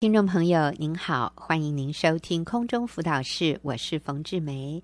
[0.00, 4.82] 听众朋友您好，欢迎您收听空中辅导室，我是冯志梅。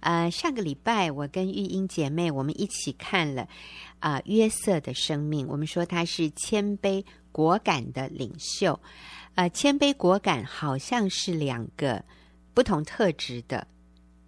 [0.00, 3.46] 呃，上个礼拜我跟玉英姐妹我们一起看了
[3.98, 8.80] 啊、呃、约瑟的生命，我们说他是谦卑果敢的领袖。
[9.34, 12.02] 呃，谦卑果敢好像是两个
[12.54, 13.58] 不同特质的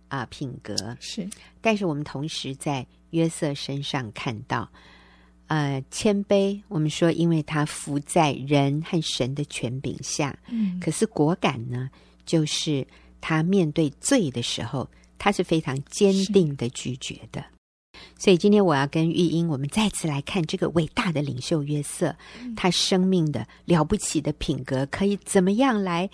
[0.08, 1.26] 啊、呃、品格，是，
[1.62, 4.70] 但是我们同时在约瑟身上看到。
[5.48, 10.36] 呃，谦卑，我们说，因为他服在人和神的权柄下。
[10.48, 11.88] 嗯，可是果敢呢，
[12.24, 12.84] 就是
[13.20, 14.88] 他面对罪的时候，
[15.18, 17.44] 他是非常坚定的拒绝的。
[18.18, 26.10] 所以今天我要跟玉英，我们再次来看这个伟大的领袖约瑟，嗯、他生命的了不起的品格，可以怎么样来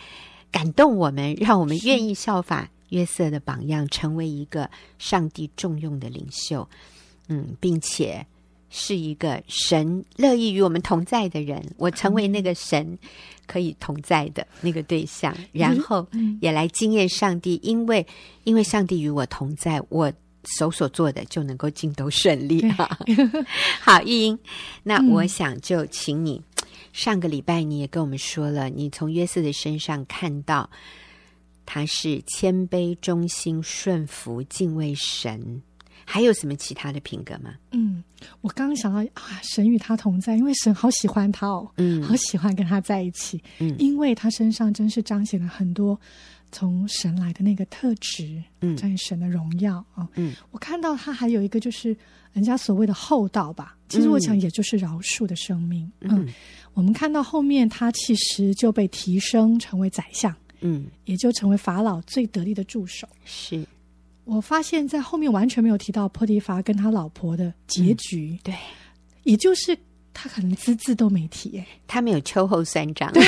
[0.51, 6.69] 感动我们，让我们愿意效法约瑟的榜样，成为一个上帝重用的领袖。
[7.29, 8.27] 嗯，并且。
[8.75, 12.99] 是一个神乐意与我们同在的人，我成为那个神
[13.47, 16.07] 可以同在的那个对象，然后
[16.41, 18.05] 也来经验上帝，因为
[18.45, 20.11] 因为上帝与我同在，我
[20.45, 22.65] 手所做的就能够尽都顺利。
[23.83, 24.39] 好，玉英，
[24.83, 26.41] 那我想就请你，
[26.95, 30.71] 上个礼拜你也跟我们说了，你从约瑟的身上看到
[31.67, 35.63] 他是谦卑、忠心、顺服、敬畏神。
[36.13, 37.55] 还有什么其他的品格吗？
[37.71, 38.05] 嗯，
[38.43, 45.99] 我刚刚想到啊，神与他同在，因为神好喜欢他哦，嗯，好喜欢跟他在一起，嗯，因为他身上真是彰显了很多
[46.51, 51.97] 从神来的那个特质，嗯，彰显神的荣耀啊，嗯，我看到他还有一个就是
[52.35, 56.35] 人家所谓的厚道吧，其实我想也就是饶恕的生命，嗯，嗯，
[56.75, 63.67] 我们看到后面他其实就被提升成为宰相，嗯，也就成为法老最得力的助手，是。
[64.25, 68.55] 我发现，在后面完全没有提到波提法跟他老婆的结局，嗯、对，
[69.25, 69.77] 也就是
[70.15, 73.23] 他可能字字都没提，哎，他没有秋后算账，对，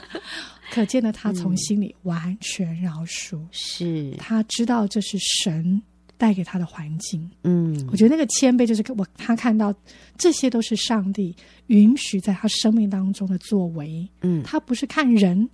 [0.70, 5.80] 可见的他从心里完全饶恕，是、嗯、他知道这是神
[6.18, 9.74] 带给他的环境，嗯，我觉得那个谦卑就是我他看到
[10.18, 11.34] 这些都是上帝
[11.68, 15.48] 允许在他生命当中的作为，嗯，他不是看人，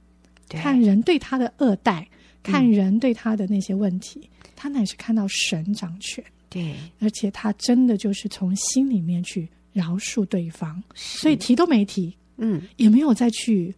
[0.49, 0.61] 对。
[0.61, 2.07] 看人对他的恶待，
[2.43, 4.21] 看人对他的那些问题。
[4.23, 4.29] 嗯
[4.63, 13.75] 他乃是看到神掌权，对，而且他真的就是从心里面去饶恕对方，所以提都没提，嗯，也没有再去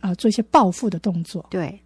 [0.00, 1.46] 啊、呃、做一些报复的动作。
[1.50, 1.80] 对，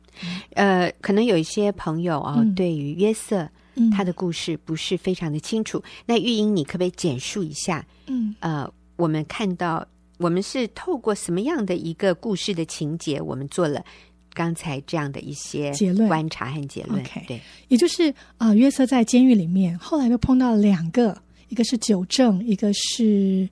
[0.55, 3.47] 呃，可能有一些朋友啊、哦，嗯、对于约瑟
[3.95, 5.77] 他的故事不是非常的清楚。
[5.81, 7.87] 嗯、那玉英，你可不可以简述一下？
[8.07, 8.67] 嗯，呃，
[8.97, 13.85] 我们看到我们是透过什么样的一个故事的情节，我们做了。
[14.39, 23.49] 刚才这样的一些结论、观察和结论，Okay 对，也就是啊、呃，约瑟在监狱里面，后来又碰到了两个，一个是九正，一个是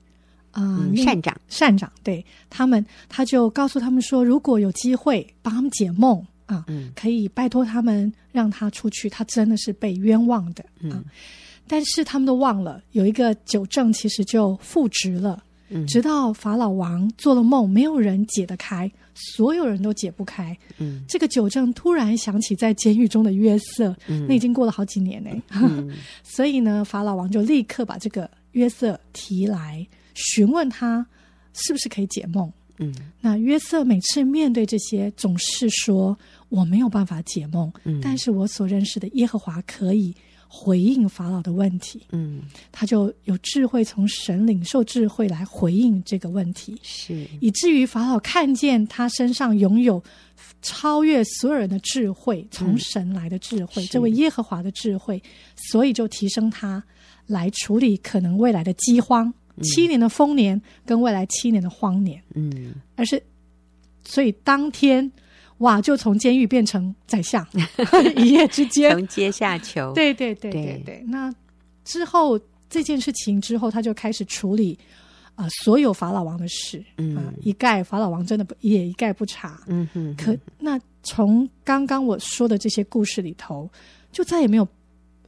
[0.51, 2.25] 啊、呃嗯、善长，善长，对。
[2.49, 11.03] 他们，他就告诉他们说，如果有机会帮他们解梦啊，嗯、可以拜托他们让他出去，他真的是被冤枉的啊，嗯、
[11.67, 15.43] 但是他们都忘了，有一个九正其实就复职了。
[15.87, 20.57] 直到法老王做了梦，没有人解得开，所有人都解不开。
[20.77, 25.29] 嗯，这个九正突然想起在监狱中的约瑟，嗯、那已经过了好几年呢。
[25.49, 25.91] 嗯、
[26.23, 31.05] 所以呢，法老王就立刻把这个约瑟提来询问他，
[31.53, 32.51] 是不是可以解梦？
[32.79, 36.17] 嗯，那约瑟每次面对这些，总是说
[36.49, 40.15] 我没有办法解梦，嗯、但是我所认识的耶和华可以。
[40.47, 42.41] 回应法老的问题，嗯，
[42.71, 47.27] 他就有智慧，从神领受智慧来回应这个问题，是。
[47.41, 50.01] 以至于法老看见他身上拥有
[50.61, 55.21] 超越所有人的智慧，从神来的智慧，嗯、这位耶和华的智慧，
[55.55, 56.83] 所以就提升他
[57.25, 63.21] 来处理可能未来的饥荒，嗯、七年的丰年跟未来七年的荒年，嗯，而是
[64.03, 65.11] 所以当天。
[65.59, 65.81] 哇！
[65.81, 67.45] 就从监狱变成宰相，
[68.15, 69.91] 一夜之间从阶下囚。
[69.93, 70.83] 对对对对对。
[70.85, 71.33] 对那
[71.83, 74.77] 之后这件事情之后，他就开始处理
[75.35, 76.83] 啊、呃、所有法老王的事。
[76.97, 79.61] 嗯、呃，一概法老王真的不也一概不查。
[79.67, 80.15] 嗯哼，哼。
[80.15, 83.69] 可那从刚刚我说的这些故事里头，
[84.11, 84.67] 就再也没有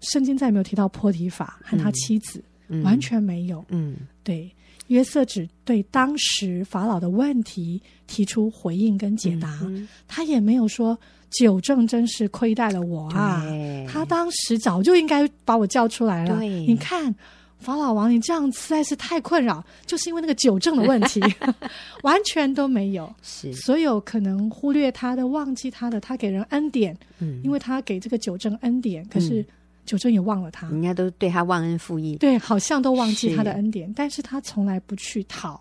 [0.02, 3.66] 圣经再也没有提到波提法和他妻子，嗯、完全没有。
[3.70, 4.52] 嗯，对。
[4.90, 10.96] 约瑟只对当时法老的问题提出回应跟解答，嗯、他也没有说
[11.32, 13.44] 九正真是亏待了我啊！
[13.88, 16.40] 他当时早就应该把我叫出来了。
[16.42, 17.14] 你看，
[17.60, 21.22] 法老王，你这样实在是太困扰，就是因为那个九正的问题，
[22.04, 23.14] 完全都没有。
[23.22, 29.46] 是所有可能忽略他的、忘记他的，他给人恩典，嗯，因为他给这个九正恩典，可是。
[29.90, 35.60] 酒政也忘了他，人家都对他忘恩负义，对，好像都忘记他的恩典，是但是他从来不去讨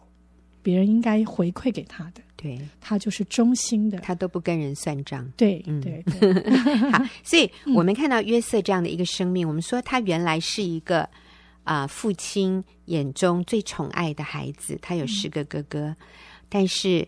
[0.63, 5.27] 别人应该回馈给他的，对，他就是忠心的，他都不跟人算账。
[5.35, 6.33] 对，嗯、对，对。
[6.93, 11.01] 好，所以我们看到约瑟这样的一个生命，嗯、我们说他原来是一个
[11.65, 15.97] 啊、呃，父亲眼中最宠爱的孩子，他有十个哥哥，嗯、
[16.51, 17.01] 但是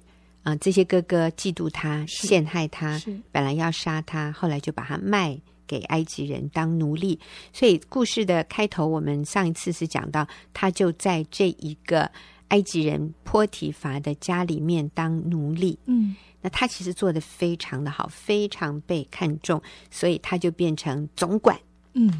[0.43, 2.99] 啊、呃，这些哥哥嫉妒他，陷害他，
[3.31, 5.39] 本来要杀他，后来就把他卖。
[5.71, 7.17] 给埃及人当奴隶，
[7.53, 12.11] 所以故事的开头，我们上一次是讲到，他就在这一个
[12.49, 15.79] 埃及人波提乏的家里面当奴隶。
[15.87, 19.63] 嗯，那他其实做得非常的好，非常被看重，
[19.93, 21.57] 所以他就变成总管。
[21.93, 22.13] 嗯，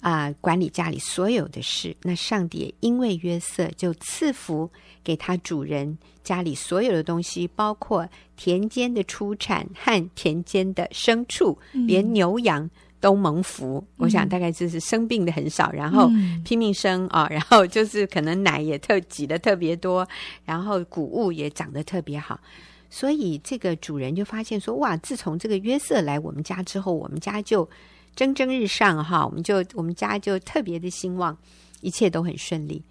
[0.00, 1.94] 啊、呃，管理家里所有的事。
[2.00, 4.70] 那上帝也因为约瑟，就赐福
[5.02, 12.70] 给他主人家里所有的东西，包括田间的出产和田间的牲畜，连牛羊。
[13.04, 16.10] 都蒙福，我想大概就是生病的很少，嗯、然后
[16.42, 20.08] 拼命生啊、哦， 然后就是可能奶也特挤的特别多，
[20.42, 22.40] 然后谷物也长得特别好，
[22.88, 27.68] 所以这个主人就发现说，哇，自从这个约瑟来我们家之后，我们家就
[28.16, 31.36] 蒸蒸日上哈，我们就我们家就特别的兴旺，
[31.82, 32.82] 一切都很顺利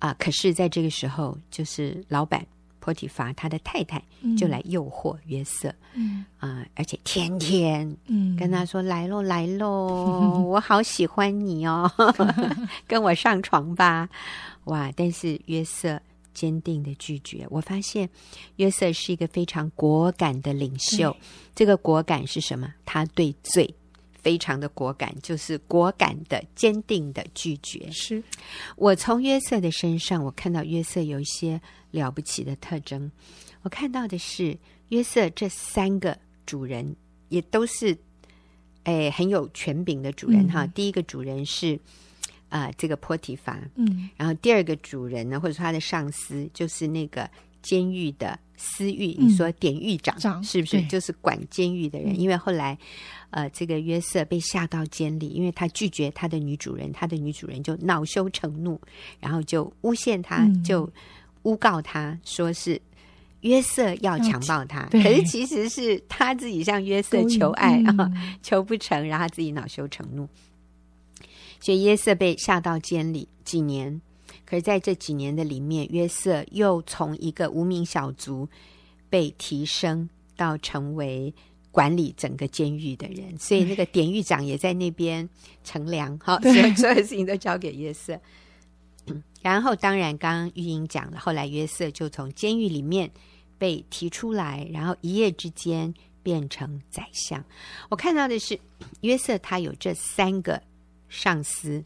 [0.00, 0.12] 啊。
[0.18, 2.44] 可是，在这个时候，就是老板。
[2.80, 4.02] 波提乏他的太太
[4.36, 7.96] 就来诱惑约瑟，嗯啊、呃，而且天天
[8.38, 11.88] 跟他说：“嗯、来喽，来喽，我好喜欢你哦，
[12.88, 14.08] 跟我上床吧。”
[14.64, 14.90] 哇！
[14.96, 16.00] 但是约瑟
[16.32, 17.46] 坚定的拒绝。
[17.50, 18.08] 我发现
[18.56, 21.10] 约瑟是一个非常果敢的领袖。
[21.12, 21.20] 对
[21.54, 22.72] 这个果敢是什么？
[22.84, 23.72] 他对罪
[24.12, 27.90] 非常的果敢，就是果敢的、坚定的拒绝。
[27.90, 28.22] 是
[28.76, 31.60] 我从约瑟的身上，我看到约瑟有一些。
[31.90, 33.10] 了不起的特征，
[33.62, 34.56] 我看到的是
[34.90, 36.16] 约瑟这三个
[36.46, 36.96] 主人
[37.28, 37.96] 也都是，
[38.84, 40.64] 哎，很有权柄的主人哈。
[40.64, 41.74] 嗯、第一个主人是
[42.48, 47.28] 啊、呃，这个波提法，嗯，然后第二个主人呢，或者说他的上司就是那个
[47.62, 50.80] 监狱的司狱，嗯、你说典狱长，长是不是？
[50.86, 52.14] 就是管监狱的人？
[52.14, 52.76] 嗯、因为后来
[53.30, 58.80] 呃，这个约瑟被下到监里，因为他拒绝他的女主人，他的女主人就恼羞成怒，
[59.20, 60.90] 然后就诬陷他，嗯、就。
[61.42, 62.80] 诬告他说是
[63.40, 70.28] 约瑟要强暴他，可是其实是他自己向约瑟求爱啊，嗯、 求不成，然后他自己恼羞成怒，
[71.58, 74.00] 所以约瑟被下到监里几年。
[74.44, 78.48] 可是在这几年的里面，约瑟又从一个无名小卒
[79.08, 81.32] 被提升到成为
[81.70, 85.28] 管理整个监狱的人，所以那个典狱长也在那边
[85.62, 88.20] 乘凉，好，所以所有事情都交给约瑟。
[89.42, 93.10] 然后，当然，刚刚玉英讲了，后来约瑟就从监狱里面
[93.56, 95.92] 被提出来，然后一夜之间
[96.22, 97.42] 变成宰相。
[97.88, 98.60] 我看到的是
[99.00, 100.62] 约瑟，他有这三个
[101.08, 101.82] 上司，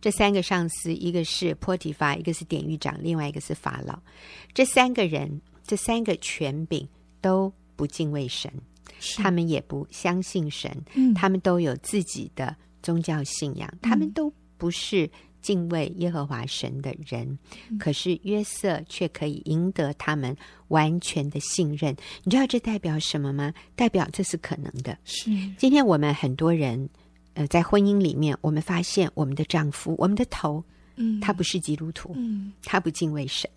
[0.00, 3.96] 这三个上司，一个是波提法，一个是典狱长，另外一个是法老。
[4.52, 6.88] 这三个人，这三个权柄
[7.20, 8.52] 都不敬畏神，
[9.18, 15.08] 他们也不相信神，嗯、他们都有自己的宗教信仰，嗯、他们都不是。
[15.42, 17.38] 敬畏耶和华神的人，
[17.78, 20.34] 可是约瑟却可以赢得他们
[20.68, 21.94] 完全的信任。
[22.22, 23.52] 你知道这代表什么吗？
[23.74, 24.96] 代表这是可能的。
[25.04, 25.30] 是。
[25.58, 26.88] 今天我们很多人，
[27.34, 30.62] 呃，在婚姻里面，我们发现我们的丈夫，我们的头，
[30.96, 33.50] 嗯，他不是基督徒，嗯，他不敬畏神，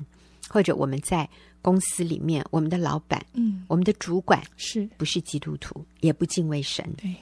[0.49, 1.29] 或者我们在
[1.61, 4.89] 公司里面，我们的老板，嗯，我们的主管是。
[4.97, 7.15] 不是基督徒，也不敬畏神，对。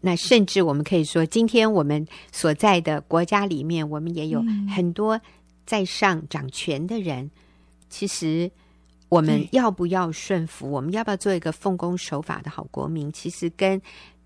[0.00, 5.20] 那甚至我们可以说，今天我们所在的国家里面，我们也有很多
[5.64, 7.24] 在上掌权的人。
[7.24, 7.30] 嗯、
[7.88, 8.50] 其实，
[9.08, 10.70] 我们要不要顺服？
[10.70, 13.10] 我们要不要做一个奉公守法的好国民？
[13.10, 13.80] 其实跟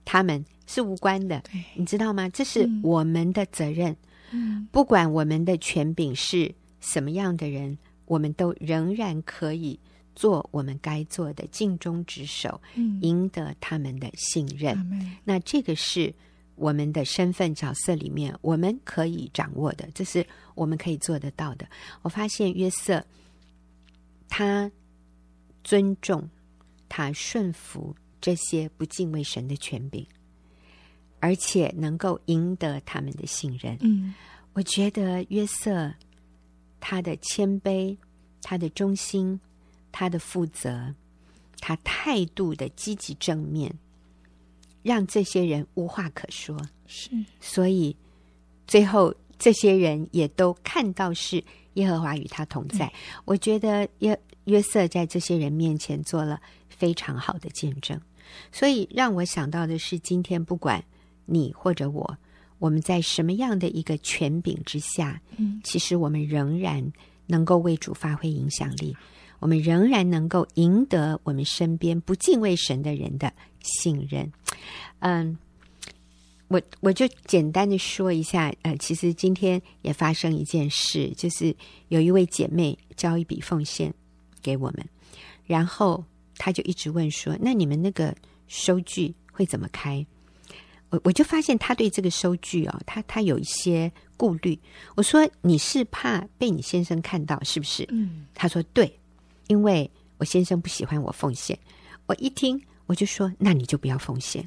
[0.04, 1.42] 他们是无关的，
[1.74, 2.28] 你知道吗？
[2.28, 3.96] 这是我们的责任。
[4.32, 9.78] 嗯、不管我们的权柄是什么样的人，我们都仍然可以。
[10.20, 14.76] 做我们该做的，尽忠职守，嗯、赢得他们的信任。
[14.92, 16.12] 嗯、那这个是
[16.56, 21.66] 我们的身份角色里面我们可以掌握的，这是我们可以做得到的。
[22.02, 23.02] 我发现约瑟，
[24.28, 24.70] 他
[25.64, 26.28] 尊重、
[26.86, 30.06] 他顺服这些不敬畏神的权柄，
[31.18, 33.74] 而且能够赢得他们的信任。
[33.80, 34.12] 嗯，
[34.52, 35.90] 我觉得约瑟
[36.78, 37.96] 他的谦卑，
[38.42, 39.40] 他的忠心。
[39.92, 40.94] 他的负责，
[41.60, 43.72] 他态度的积极正面，
[44.82, 46.58] 让这些人无话可说。
[46.86, 47.94] 是，所以
[48.66, 51.42] 最后这些人也都看到是
[51.74, 52.86] 耶和华与他同在。
[52.86, 52.92] 对
[53.24, 58.00] 我觉得约约瑟在这些人面前做了非常好的见证，
[58.50, 60.82] 所以让我想到的是，今天不管
[61.26, 62.16] 你或者我，
[62.58, 66.92] 我们在什么样的一个权柄之下，嗯，其实我们仍然
[67.26, 68.96] 能够为主发挥影响力。
[69.40, 74.30] 我们仍然能够赢得我们身边不敬畏神的人的信任。
[75.00, 75.36] 嗯，
[76.48, 81.56] 我我就简单的说一下，呃，其实今天也发生一件事，就是
[81.88, 83.92] 有一位姐妹交一笔奉献
[84.42, 84.86] 给我们，
[85.46, 86.04] 然后
[86.36, 88.14] 她就一直问说：“那你们那个
[88.46, 90.06] 收据会怎么开？”
[90.90, 94.58] 我我就发现她对这个收据哦，她她有一些顾虑。
[94.96, 98.94] 我说：“你是怕被你先生看到是不是？”嗯，她说：“对。”
[99.50, 101.58] 因为我先生不喜欢我奉献，
[102.06, 104.46] 我一听我就说：“那你就不要奉献。”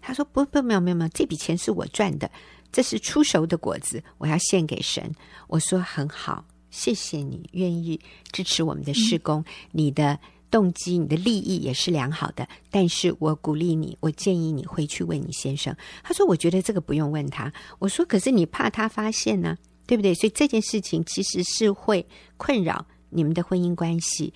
[0.00, 2.30] 他说：“不不，没有没有没有，这笔钱是我赚的，
[2.72, 5.14] 这是出熟的果子，我要献给神。”
[5.46, 8.00] 我说：“很好，谢谢你愿意
[8.32, 10.18] 支持我们的施工，嗯、你的
[10.50, 12.48] 动机、你的利益也是良好的。
[12.70, 19.54] 但是我鼓励你，我建议你回去问你先生。”他说：“我觉得这个不用问他。”我说：“可是你怕他发现呢，
[19.86, 20.14] 对不对？
[20.14, 22.06] 所以这件事情其实是会
[22.38, 24.32] 困扰。”你们的婚姻关系，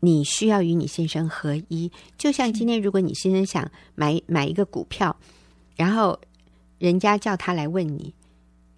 [0.00, 1.90] 你需要与你先生合一。
[2.18, 5.16] 就像今天，如果你先生想买买一个股票，
[5.76, 6.18] 然后
[6.78, 8.12] 人家叫他来问你，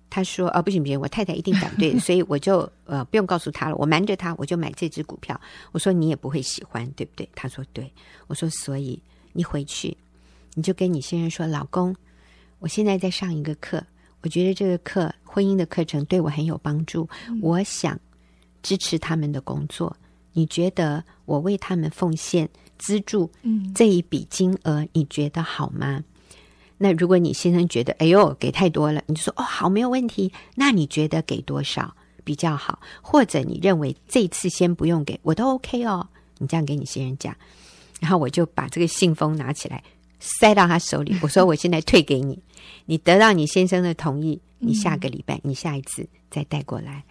[0.09, 5.39] 他说：“哦，不行不行，我太太一定反对， 所以我就呃不用告诉他了，我瞒着他，我就买这只股票。”
[5.73, 7.93] 我说：“你也不会喜欢，对不对？”他说：“对。”
[8.29, 9.01] 我说：“所以
[9.33, 9.97] 你回去，
[10.55, 11.95] 你就跟你先生说，老公，
[12.61, 13.85] 我现在在上一个课，
[14.23, 17.09] 我觉得这个课婚姻的课程对我很有帮助，
[17.43, 17.99] 我想。”
[18.67, 19.97] 支持他们的工作，
[20.33, 26.03] 你觉得我为他们奉献资助，嗯，这一笔金额，你觉得好吗？
[26.77, 30.33] 那如果你先生觉得，哎呦，给太多了，你就说，哦，好，没有问题。
[30.57, 31.95] 那你觉得给多少
[32.25, 32.81] 比较好？
[33.01, 36.09] 或者你认为这次先不用给，我都 OK 哦。
[36.39, 37.37] 你这样给你先生讲，
[38.01, 39.81] 然后我就把这个信封拿起来
[40.19, 42.37] 塞到他手里，我说，我现在退给你，
[42.87, 47.05] 你得到你先生的同意，你下个礼拜，你下一次再带过来。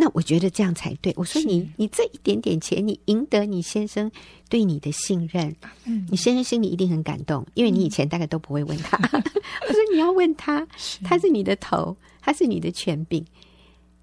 [0.00, 1.12] 那我觉得这样才对。
[1.16, 4.08] 我说你，你这一点点钱，你赢得你先生
[4.48, 5.52] 对你的信任，
[5.86, 8.96] 嗯，你先生心里一定很感动，因为你以前大概都不会问他。
[9.12, 9.22] 嗯、
[9.66, 10.64] 我说你要问他，
[11.02, 13.24] 他是你的头，他是你的权柄，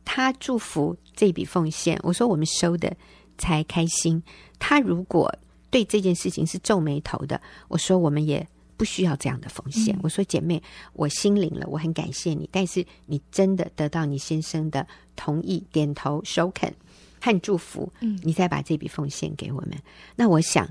[0.04, 1.98] 他祝福这笔奉献。
[2.04, 2.94] 我说我们收的
[3.38, 4.22] 才开心。
[4.60, 5.34] 他如果
[5.70, 8.46] 对这件事情是皱眉头的，我说我们也。
[8.78, 9.98] 不需要这样的奉献。
[10.04, 10.62] 我说姐妹，
[10.94, 12.50] 我心领了，我很感谢你。
[12.52, 16.74] 但是你真的得到你先生的同意、点头、首肯
[17.22, 19.72] 和祝福，嗯，你再把这笔奉献给我们。
[20.16, 20.70] 那我想，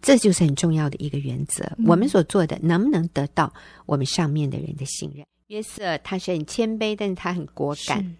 [0.00, 1.70] 这就是很重要的一个原则。
[1.86, 3.52] 我们所做的能不能得到
[3.86, 5.26] 我们上面的人的信任？
[5.48, 8.16] 约瑟他是很谦卑，但是他很果敢，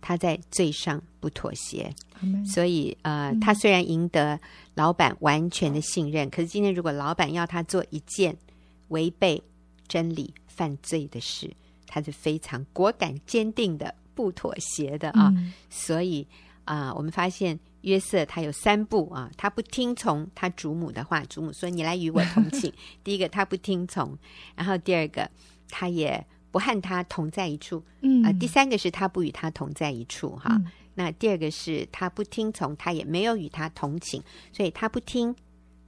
[0.00, 1.92] 他在罪上不妥协。
[2.46, 4.38] 所以呃，他虽然赢得
[4.74, 8.36] 老板完全的信任，可是今天如果老板要他做一件
[8.90, 9.42] 违背
[9.88, 11.50] 真理、犯罪的事，
[11.86, 15.32] 他是非常果敢、坚定的，不妥协的啊！
[15.34, 16.24] 嗯、所以
[16.64, 22.72] 啊、呃，我们发现约瑟他有三不啊，他不听从他祖母的话，祖母说：“你来与我同寝。
[23.02, 24.16] ”第一个，他不听从；
[24.54, 25.28] 然后第二个，
[25.68, 27.82] 他也不和他同在一处。
[28.02, 30.36] 嗯啊、呃，第三个是他不与他同在一处。
[30.36, 35.34] 哈，嗯、那第二个是他不听从，他也没有与他同寝，所以他不听，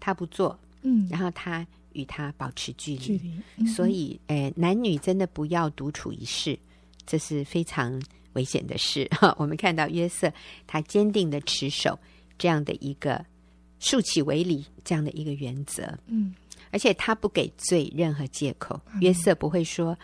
[0.00, 0.58] 他不做。
[0.82, 1.64] 嗯，然后他。
[1.94, 6.58] 与他保持距离，距离嗯、所以，诶，男女真的不要独处一室，
[7.06, 8.00] 这是非常
[8.32, 9.06] 危险的事。
[9.12, 10.32] 哈， 我们看到约瑟，
[10.66, 11.98] 他坚定的持守
[12.38, 13.24] 这样的一个
[13.78, 16.34] 竖起为礼这样的一个原则，嗯，
[16.70, 18.80] 而且他不给罪任何借口。
[18.94, 19.96] 嗯、约瑟不会说。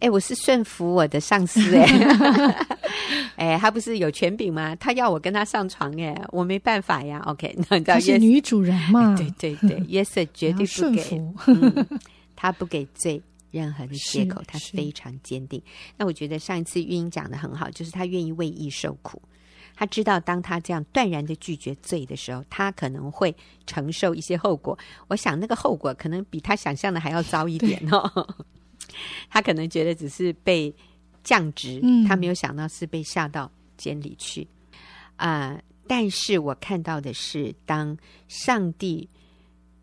[0.00, 1.86] 哎，我是顺服我的上司哎，
[3.36, 4.74] 哎，他不是有权柄吗？
[4.76, 7.20] 他要我跟他上床哎，我没办法呀。
[7.26, 9.14] OK，那你知道是女主人嘛？
[9.16, 11.86] 对对对，约瑟 绝对不给，嗯，
[12.36, 15.62] 他不给罪任何的借口，他非常坚定。
[15.96, 19.20] 那我觉得上一次玉英讲的很好，就是他愿意为义受苦。
[19.76, 23.34] 他知道当他这样断然的拒绝罪的时候，他可能会
[23.66, 24.78] 承受一些后果。
[25.08, 28.28] 我想那个后果可能比他想象的还要糟一点哦。
[29.30, 30.74] 他可能觉得只是被
[31.22, 34.46] 降职，嗯、他没有想到是被下到监里去
[35.16, 35.62] 啊、呃！
[35.86, 37.96] 但是我看到的是，当
[38.28, 39.08] 上帝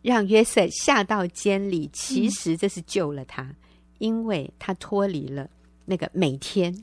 [0.01, 3.55] 让约瑟下到监里，其实这是救了他，嗯、
[3.99, 5.49] 因为他脱离了
[5.85, 6.75] 那个每天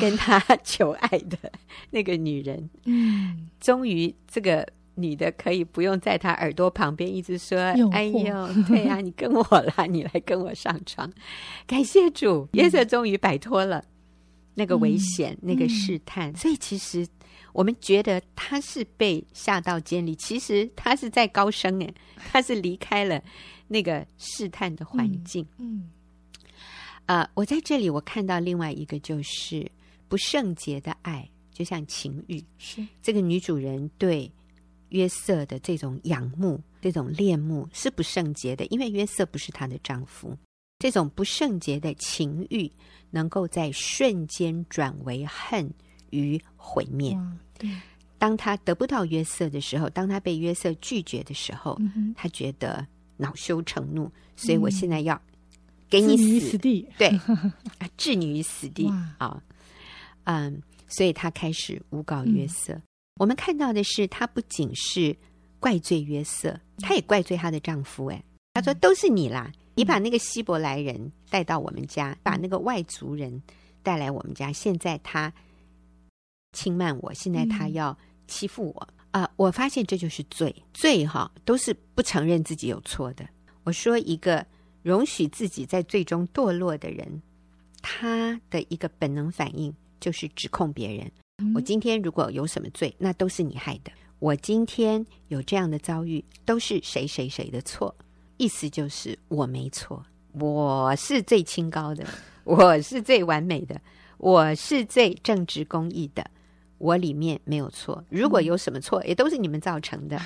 [0.00, 1.52] 跟他 求爱的
[1.90, 2.68] 那个女人。
[2.84, 4.66] 嗯，终于这个。
[4.98, 7.56] 女的可以不用在他耳朵旁边一直说
[7.92, 9.44] ：“哎呦，对呀、啊，你跟我
[9.76, 11.10] 啦，你来跟我上床。
[11.68, 13.84] ”感谢主，约瑟终于摆脱了
[14.54, 16.32] 那个危险、嗯、那个试探。
[16.32, 17.06] 嗯、所以，其实
[17.52, 23.22] 我们觉得他是被下到监里，其实他是在高升诶，他是离开了
[23.68, 25.46] 那个试探的环境。
[25.58, 25.88] 嗯，
[27.06, 29.70] 啊、嗯呃，我在这里我看到另外一个就是
[30.08, 34.28] 不圣洁的爱，就像情欲，是这个女主人对。
[34.90, 40.36] 约瑟的这种仰慕、这种恋慕是不圣洁的，因为约瑟不是她的丈夫。
[40.78, 42.70] 这种不圣洁的情欲，
[43.10, 45.68] 能够在瞬间转为恨
[46.10, 47.18] 与毁灭。
[47.58, 47.68] 对，
[48.16, 55.20] 当他得不到约瑟的时候，当他被约瑟拒绝的时候，嗯、他觉得恼羞成怒，所以我现在要
[55.90, 57.10] 给你死，地，对，
[57.98, 58.88] 置你于死地。
[59.18, 59.42] 啊，
[60.24, 62.80] 嗯，所以他开始诬告约瑟。
[63.18, 65.16] 嗯、我们看到的是，他不仅是
[65.58, 68.06] 怪罪约瑟，他也怪罪她的丈夫。
[68.06, 69.52] 哎，他说都是你啦。
[69.74, 73.42] 你把那个希伯来人带到我们家，把那个外族人
[73.82, 74.52] 带来我们家。
[74.52, 75.32] 现在他
[76.52, 77.96] 轻慢我，现在他要
[78.26, 79.30] 欺负我啊、呃！
[79.36, 83.28] 我发现这就是罪，罪哈都是不承认自己有错的。
[83.62, 84.44] 我说一个
[84.82, 87.22] 容许自己在最终堕落的人，
[87.80, 91.08] 他的一个本能反应就是指控别人。
[91.54, 93.92] 我今天如果有什么罪，那都是你害的。
[94.18, 97.94] 我今天有这样的遭遇，都是谁谁谁的错。
[98.38, 102.04] 意思就是我没错，我是最清高的，
[102.42, 103.80] 我是最完美的，
[104.16, 106.28] 我是最正直公义的，
[106.78, 108.04] 我里面没有错。
[108.08, 110.20] 如果有什么错，也都是你们造成的。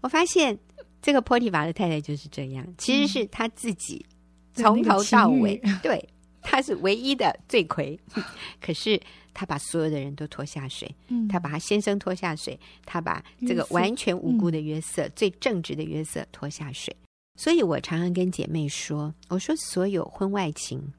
[0.00, 0.58] 我发现
[1.00, 4.04] 这个波提娃的太太就是这样，其实是他自己
[4.52, 6.08] 从头到尾，对，
[6.42, 7.96] 他是唯一的罪魁。
[8.60, 9.00] 可是
[9.32, 10.92] 他把所有的人都拖下水，
[11.28, 16.94] 他把他先生拖下水，他把这个完全无辜的约瑟、最正直的约瑟拖下水。
[17.36, 20.92] 所以我常常跟姐妹说：“我说所有婚外情，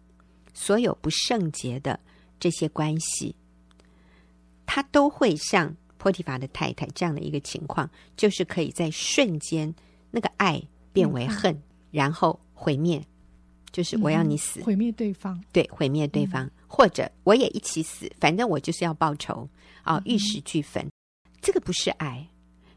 [0.54, 2.00] 所有不圣洁的
[2.40, 3.36] 这些关系，
[4.66, 9.72] 他都会像波提法的太太这样的一个情况，就是可以在瞬间
[10.10, 10.60] 那个爱
[10.92, 13.06] 变为恨，嗯、然后毁灭，
[13.72, 19.48] 就是我要你死，嗯、毁灭对方，对，毁灭对方，嗯、或者我也一起死，反正我就是要报仇
[19.84, 20.92] 啊，玉石俱焚，嗯、
[21.42, 22.26] 这个不是爱，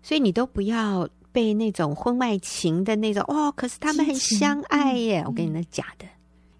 [0.02, 5.20] 所以你都不要。”被那种婚外情的那种哦，可是他们很相爱耶！
[5.22, 6.06] 嗯、我跟你那假的，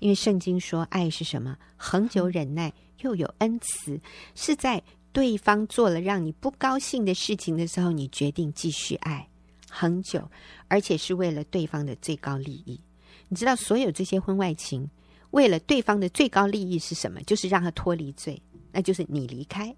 [0.01, 1.57] 因为圣经说爱是什么？
[1.77, 4.01] 恒久忍耐，又有恩慈，
[4.35, 4.83] 是在
[5.13, 9.25] 对方做了让你不高兴的事情的时候，你决定继续爱
[9.71, 10.29] 恒久，
[10.67, 12.81] 而且是为了对方的最高利益。
[13.29, 14.91] 你知道，所有这些婚外情，
[15.35, 17.21] 为了对方的最高利益是什么？
[17.23, 18.41] 就是让他脱离罪，
[18.73, 19.75] 那就是你离开。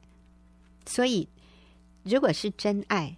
[0.84, 1.26] 所以，
[2.04, 3.16] 如果是真爱。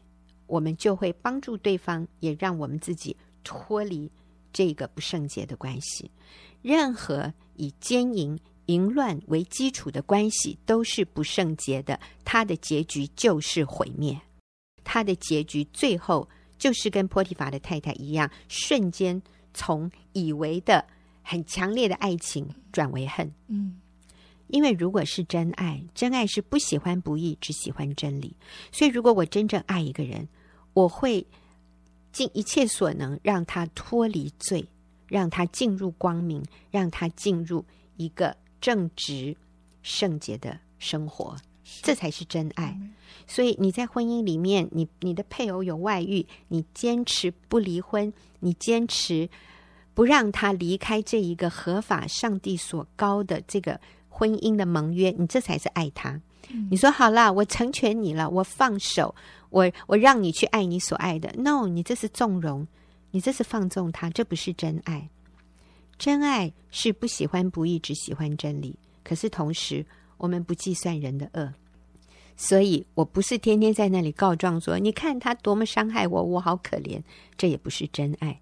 [0.48, 4.10] 我们就会帮助对方，也让我们自己脱离
[4.50, 6.10] 这个不圣洁的关系。
[6.62, 14.18] 任何以奸淫、淫乱为基础的关系都是不圣洁的，它的结局就是毁灭。
[14.82, 19.20] 它的结局最后就是跟波提法的太太一样，瞬间
[19.52, 20.82] 从以为的
[21.28, 23.30] 很强烈的爱情转为恨。
[23.48, 23.76] 嗯。
[24.46, 28.34] 因为如果是真爱，真爱是不喜欢不义，只喜欢真理。
[28.72, 30.26] 所以，如果我真正爱一个人，
[30.72, 31.26] 我会
[32.12, 34.66] 尽一切所能让他脱离罪，
[35.06, 37.62] 让他进入光明，让他进入
[37.98, 39.36] 一个正直、
[39.82, 41.36] 圣洁的生活，
[41.82, 42.74] 这才是真爱。
[43.26, 48.10] 所以你在婚姻里面，你你的配偶有外遇，你坚持不离婚，
[48.40, 49.28] 你坚持
[49.98, 53.80] 不让他离开这一个合法、上帝所高的这个。
[54.08, 56.10] 婚姻的盟约，你这才是爱他。
[56.50, 59.14] 嗯、你说好了，我成全你了，我放手，
[59.50, 61.32] 我我让你去爱你所爱的。
[61.36, 62.66] No，你这是纵容，
[63.12, 65.08] 你这是放纵他，这不是真爱。
[65.98, 68.74] 真爱是不喜欢不义，只喜欢真理。
[69.04, 71.52] 可是同时，我们不计算人的恶，
[72.36, 77.00] 所以我不是天天在那里告状说，你看他多么伤害我，我好可怜。
[77.36, 78.40] 这也不是真爱。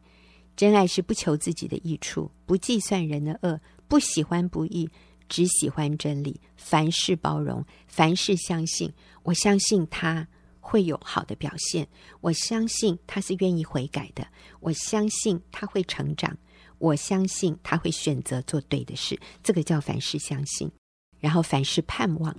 [0.57, 4.89] 真爱是不求自己的益处，不计算人的恶，不喜欢不义。
[5.29, 8.93] 只喜欢真理，凡事包容，凡事相信。
[9.25, 10.25] 我相信他
[10.61, 11.89] 会有好的表现，
[12.21, 14.25] 我相信他是愿意悔改的，
[14.61, 16.39] 我相信他会成长，
[16.79, 19.19] 我相信他会选择做对的事。
[19.43, 20.71] 这个叫凡事相信，
[21.19, 22.33] 然后凡事盼望，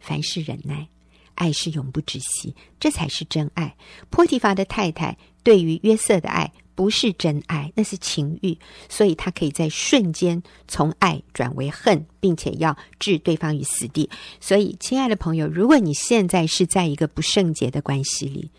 [0.00, 0.88] 凡事忍耐，
[1.36, 3.76] 爱是永不止息，这才是真爱。
[4.10, 6.52] 波提乏的太太对于约瑟的爱。
[6.76, 8.56] 不是真爱，那是情欲，
[8.88, 14.08] 所以他可以在瞬间从爱转为恨，并且要置对方于死地。
[14.40, 18.50] 所以，亲爱的朋友，如果你现在是在一个不圣洁的关系里，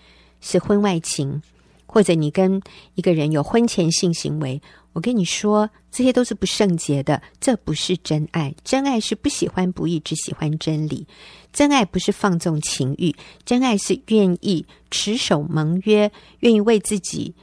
[0.42, 1.42] 是婚外情，
[1.86, 2.60] 或者你跟
[2.96, 4.60] 一个人有婚前性行为，
[4.94, 8.54] 我跟你说，这些都是不圣洁的，这不是真爱。
[8.64, 11.06] 真爱是不喜欢不义，只喜欢真理。
[11.54, 17.36] 真爱不是放纵情欲，真爱是愿意持守盟约，愿意为自己。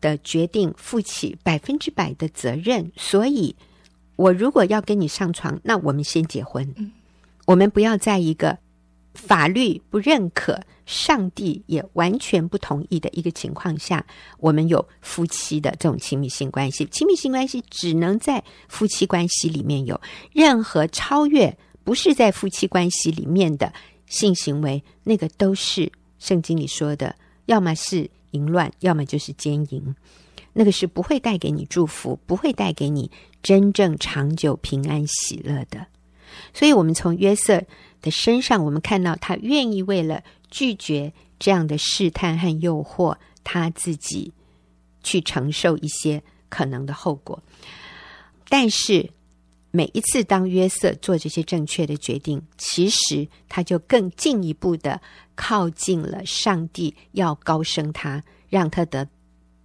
[0.00, 3.54] 的决定负起百分之百的责任，所以，
[4.16, 6.66] 我如果要跟你上床，那我们先结婚。
[6.76, 6.90] 嗯、
[7.46, 8.58] 我们不要在一个
[9.14, 14.04] 法律不认可，上帝也完全不同意的一个情况下，
[14.38, 16.86] 我们有夫妻的这种亲密性关系。
[16.86, 20.00] 亲密性关系只能在夫妻关系里面有，
[20.32, 23.72] 任何超越不是在夫妻关系里面的
[24.06, 27.14] 性行为，那个都是圣经里说的，
[27.46, 29.94] 要么是淫乱，要么就是奸淫，
[30.52, 33.10] 那个是不会带给你祝福，不会带给你
[33.42, 35.86] 真正长久平安喜乐的。
[36.54, 37.62] 所以，我们从约瑟
[38.00, 44.32] 的身上，我们看到他愿意为了拒绝这样的试探和诱惑，他自己
[45.02, 47.42] 去承受一些可能的后果。
[48.48, 49.10] 但是，
[49.70, 55.00] 每一次当约瑟做这些正确的决定，其实他就更进一步的
[55.34, 59.06] 靠近了上帝，要高升他，让他得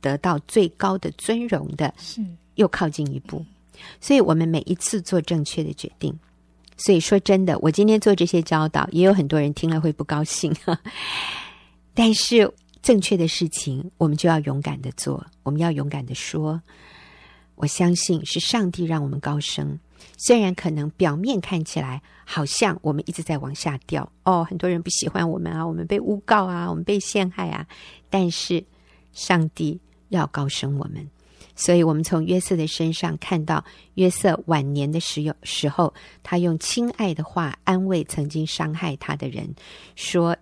[0.01, 2.21] 得到最高的尊荣的，是
[2.55, 3.43] 又靠近一步。
[3.99, 6.17] 所以，我们每一次做正确的决定。
[6.77, 10.53] 所以说真的，我今天做这些教导，也有很多人听了会不高兴。
[11.93, 16.61] 但是正确的事情，我们就要勇敢的做，我们要勇敢的说。
[17.55, 19.79] 我相信是上帝让我们高升，
[20.17, 27.67] 虽然可能表面看起来好像我们一直在往下掉哦，很多人不喜欢我们啊，我们被诬告啊，我们被陷害啊，
[28.09, 28.63] 但是
[29.13, 29.79] 上帝
[30.09, 31.07] 要高升我们。
[31.57, 39.55] 所以，我们从约瑟的身上看到，约瑟晚年的时有时候，他用亲爱的话安慰曾经伤害他的人，
[39.95, 40.35] 说：“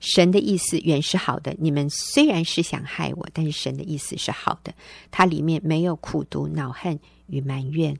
[0.00, 4.74] 神的意思原是好的，你们虽然是想害我，但是神的意思是好的。
[5.12, 7.96] 它里面没有苦毒、恼恨与埋怨，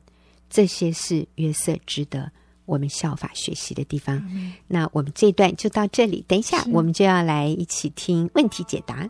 [0.51, 2.31] 这些是约瑟值得
[2.65, 4.17] 我们效法学习的地方。
[4.29, 9.07] 嗯”那我们这一段就到这里，等一下我们就要来一起听问题解答。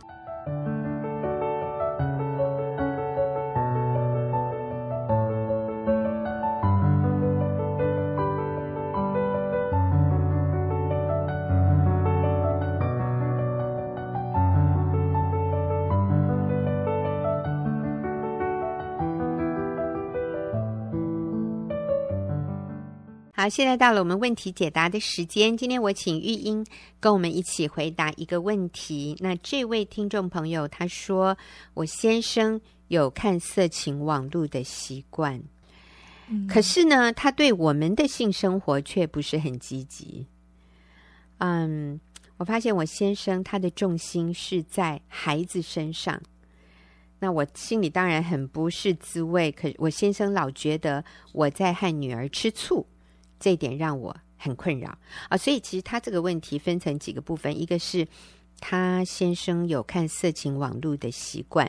[23.42, 25.56] 好，现在到了我们问题解答的时间。
[25.56, 26.64] 今天我请玉英
[27.00, 29.16] 跟我们一起回答一个问题。
[29.18, 31.36] 那这位听众朋友他说
[31.74, 35.42] ：“我先生有看色情网络的习惯，
[36.28, 40.24] 嗯，可是呢，他对我们的性生活却不是很积极。
[41.38, 42.00] 嗯，
[42.36, 46.22] 我发现我先生他的重心是在孩子身上，
[47.18, 49.50] 那我心里当然很不是滋味。
[49.50, 52.86] 可我先生老觉得我在和女儿吃醋。”
[53.42, 54.96] 这一点让我很困扰
[55.28, 58.06] 啊，所以其实他这个问题分成几个部分，一个是
[58.60, 61.68] 他先生有看色情网络的习惯，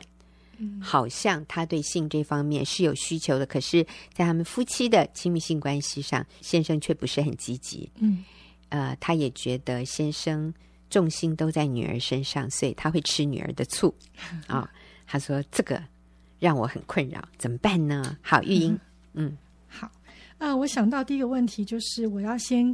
[0.58, 3.82] 嗯，好像他对性这方面是有需求的，可是，
[4.12, 8.24] 在他们夫妻的亲密性关系上，先生却不是很积极，嗯，
[8.68, 10.54] 呃，他也觉得先生
[10.88, 13.92] 重心都在女儿身上，所以他会吃女儿的醋
[14.46, 14.68] 啊，哦。
[15.06, 15.82] 他说这个
[16.38, 18.16] 让我很困扰，怎么办呢？
[18.22, 18.78] 好，玉英，
[19.14, 19.36] 嗯。
[20.38, 22.70] 嗯啊、呃，我想到第一个问题就是，我要先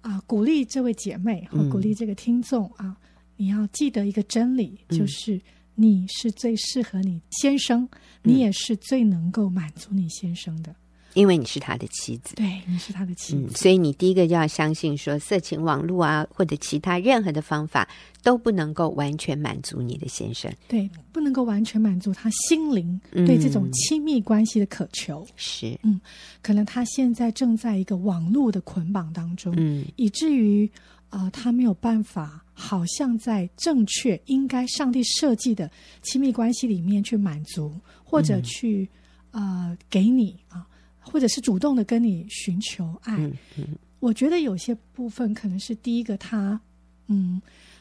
[0.00, 2.96] 啊、呃、鼓励这位姐妹和鼓励这个听众啊、
[3.36, 5.40] 你要记得一个真理，就是
[5.74, 7.88] 你是最适合你先生，
[8.22, 10.74] 嗯、你也是最能够满足你先生的。
[11.18, 17.88] 因为你是他的妻子，对，你是他的妻子，嗯，所以你第一个就要相信说，色情网络啊，或者其他任何的方法
[18.22, 25.26] 都不能够完全满足你的先生，对，不能够完全满足他心灵对这种亲密关系的渴求。
[25.28, 26.00] 嗯、是，嗯，
[26.40, 30.70] 可能他现在正在一个网络的捆绑当中，嗯，以至于
[31.10, 35.68] 啊、呃，他没有办法，好像在正确应该上帝设计的
[36.00, 38.88] 亲密关系里面去满足，或者去
[39.32, 40.64] 啊、呃、给你啊。
[41.00, 43.64] 或者是主动的跟你寻求爱，嗯嗯，
[44.00, 46.60] 我觉得有些部分可能是第一个他，他
[47.08, 47.40] 嗯，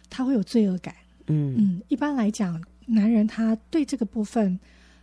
[0.10, 0.96] 他会有罪恶感，
[1.28, 1.56] 嗯。
[1.58, 1.82] 嗯。
[1.90, 4.58] 一般来讲，男人他对这个部分，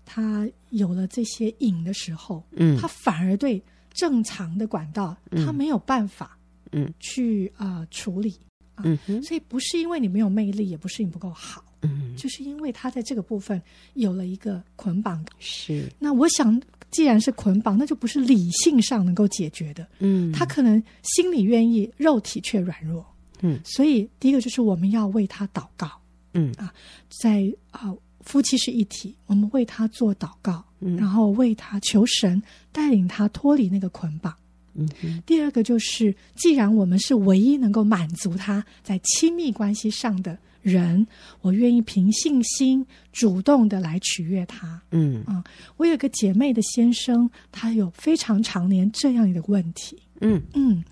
[0.05, 6.39] 他有了这些瘾的时候，嗯，他反而对正常的管道，他没有办法，
[6.73, 8.35] 嗯，去啊、呃、处理，
[8.83, 13.61] 嗯、哼，所以不是因为你没有魅力，也不是你不够好，嗯，就是因为他在这个部分
[13.95, 15.89] 有了一个捆绑，是。
[15.99, 16.61] 那我想。
[16.91, 19.85] 既然是捆绑，那就不是理性上能够解决的。
[19.99, 23.05] 嗯，他可能心里愿意，肉体却软弱。
[23.41, 25.91] 嗯，所以第一个就是我们要为他祷告。
[26.35, 26.73] 嗯啊，
[27.09, 34.33] 在啊夫妻是一体，我们为他做祷告，嗯，然后为他求神带领他脱离那个捆绑。
[34.75, 40.39] 嗯，第二个就是，既然我们是唯一能够满足他在亲密关系上的。
[40.65, 41.07] 人，
[41.43, 44.81] 我愿意凭信心主动的来取悦他。
[44.93, 45.45] 嗯啊，
[45.77, 49.99] 我有个姐妹的先生，他有非常常年这样一个问题。
[50.23, 50.83] 嗯嗯，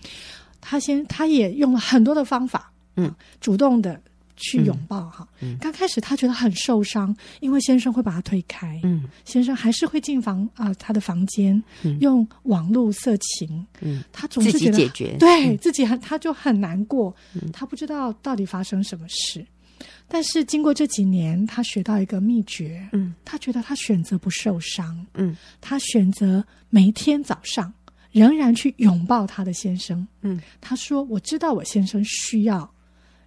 [0.60, 3.98] 他先他也用了很多的方法，嗯，主动的。
[4.36, 5.28] 去拥抱哈，
[5.60, 8.80] 刚开始他觉得很受伤，因为先生会把他推开。
[8.82, 13.66] 嗯，先生还是会进房啊、呃，他的房间、嗯、用网络色情。
[13.80, 19.46] 嗯，他总是觉得自己解决，对、嗯、自己很他就很难过，嗯、他不知道到底发生什么事。
[20.08, 22.86] 但是经过这几年，他学到一个秘诀。
[22.92, 25.06] 嗯，他觉得他选择不受伤。
[25.14, 27.72] 嗯，他选择每天早上
[28.10, 30.06] 仍然去拥抱他的先生。
[30.20, 32.70] 嗯，他说：“我知道我先生需要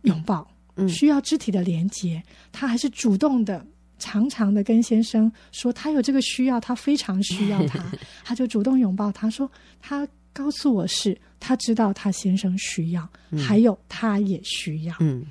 [0.04, 0.48] 拥抱。”
[0.88, 3.66] 需要肢体的连接，他还是主动的、
[3.98, 7.84] 常常的跟先生说他有这个需要，他非常需要他，
[8.24, 14.96] 他就主动拥抱他说，他告诉我是他知道他先生需要，嗯、还有他也需要。
[15.00, 15.26] 嗯，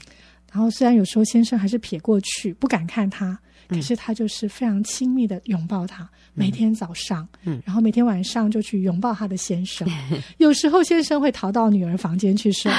[0.50, 3.38] 然后虽然有时候先生还是撇过去，不敢看他。
[3.68, 9.88] 可是他就是非常亲密的拥抱他，每天早上，嗯，然后每天晚上就去拥抱他的先生。
[10.38, 12.70] 有时候先生会逃到女儿房间去睡，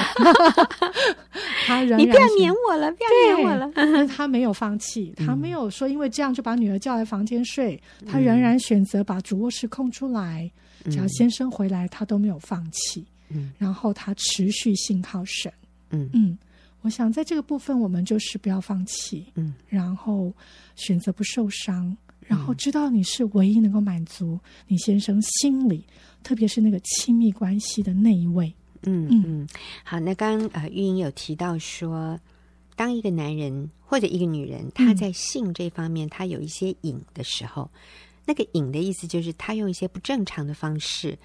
[1.66, 3.70] 他仍然你不要撵我了，不要撵我了。
[4.08, 10.50] 他没有放弃，他没有说因为这样就把女儿叫来房间睡，他仍然选择把主卧室空出来，
[10.90, 13.04] 只要先生回来，他都没有放弃。
[13.28, 15.52] 嗯，然后他持续信靠神。
[15.90, 16.38] 嗯嗯。
[16.86, 20.32] 我想在这个部分，我们就是不要放弃，嗯，然后
[20.76, 25.84] 选择不受伤，然后知道你是唯一能够满足你先生心里，
[26.22, 29.48] 特别是那个亲密关系的那一位，嗯嗯。
[29.82, 32.16] 好，那刚刚呃，玉英有提到说，
[32.76, 37.80] 当一个男人或者一个女人他在性这方面他有一些瘾的时候，嗯、
[38.26, 41.18] 那个瘾的意思就是他用一些不正常的方式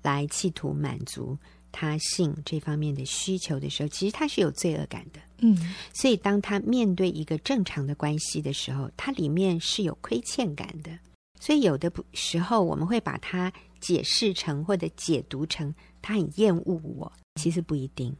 [0.00, 1.36] 来企图满足。
[1.72, 5.20] 他性这方面的需求的时候，其实他是有罪恶感的。
[5.38, 5.56] 嗯，
[5.94, 10.98] 所以当他面对一个正常的关系的时候，他里面是有亏欠感的。
[11.40, 18.12] 所以有的时候我们会把它解释成或者解读成他很厌恶我，其实不一定，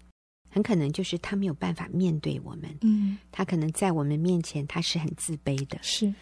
[0.48, 2.78] 很可能就是他没有办法面对我们。
[2.82, 5.76] 嗯，他可能在我们面前他是很自卑的。
[5.82, 6.14] 是。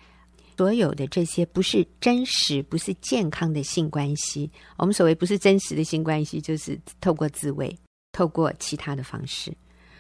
[0.57, 7.77] 所有的这些不是真实、不是健康的性关系，我们所谓不是真实的性关系，就是透过自慰、
[8.13, 9.53] 透过其他的方式。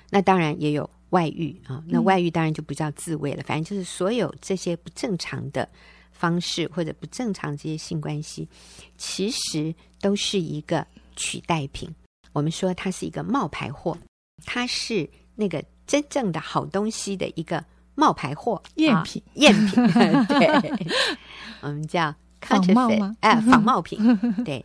[0.09, 3.43] 那当然也有外遇啊，那外遇当然就不叫自慰了。
[3.43, 5.69] 反正就是所有这些不正常的
[6.13, 8.49] 方式或者不正常这些性关系，
[8.97, 11.95] 其实都是一个取代品。
[12.33, 13.99] 我们说它是一个冒牌货，
[14.47, 17.63] 它是那个真正的好东西的一个。
[17.97, 20.87] 冒牌货、赝品、赝品， 对，
[21.63, 23.17] 我们叫仿冒吗？
[23.21, 23.99] 哎， 仿冒品，
[24.45, 24.65] 对，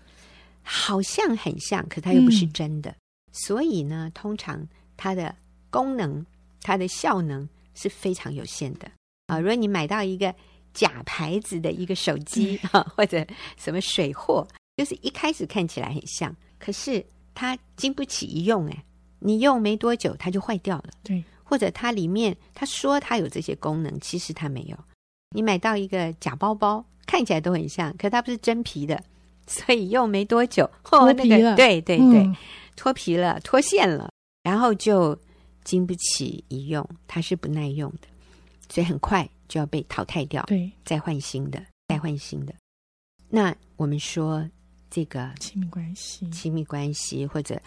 [0.62, 2.96] 好像很像，可它又不是真的，嗯、
[3.32, 4.67] 所以呢，通常
[4.98, 5.34] 它的
[5.70, 6.24] 功能、
[6.62, 8.91] 它的效能是非常有限的
[9.28, 9.39] 啊。
[9.39, 10.36] 如果你买到一个
[10.74, 13.26] 假牌子的一个手机啊，或者
[13.58, 18.84] 什么水货，就是一开始看起来很像，可是它经不起一用，哎，
[19.20, 21.24] 你用没多久它就坏掉了，对。
[21.52, 24.78] 或者它里面他说它有这些功能，其实它没有。
[25.36, 29.04] 你买到一个假包包，看起来都很像，可它不是真皮的，
[29.48, 31.36] 所以用没多久，脱皮了。
[31.36, 32.34] 哦那个、对对对，嗯、
[32.78, 34.10] 脱皮了，脱线了，
[34.44, 35.18] 然后就
[35.66, 38.08] 经不起一用，它是不耐用的，
[38.70, 40.42] 所以很快就要被淘汰掉。
[40.44, 42.54] 对，再换新的，再换新的。
[43.28, 44.50] 那我们说
[44.90, 47.62] 这个亲密关系，亲密关系，或者